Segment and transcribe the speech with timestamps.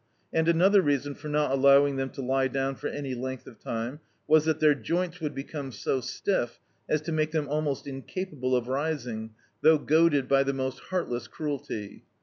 [0.33, 3.99] And another reason for not allowing ihem to lie down for any length of time
[4.27, 8.55] was that their joints would become so stiff as to make them almost in capable
[8.55, 12.03] of rising, thot^ goaded by the most heart less cruelty.